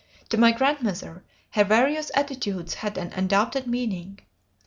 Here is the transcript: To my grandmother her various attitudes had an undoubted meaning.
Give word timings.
To 0.29 0.37
my 0.39 0.51
grandmother 0.51 1.23
her 1.51 1.63
various 1.63 2.09
attitudes 2.15 2.73
had 2.73 2.97
an 2.97 3.13
undoubted 3.13 3.67
meaning. 3.67 4.17